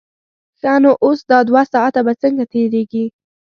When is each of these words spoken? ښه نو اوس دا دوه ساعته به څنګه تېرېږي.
ښه 0.59 0.73
نو 0.83 0.91
اوس 1.03 1.19
دا 1.29 1.39
دوه 1.49 1.61
ساعته 1.73 1.99
به 2.05 2.13
څنګه 2.21 2.43
تېرېږي. 2.53 3.05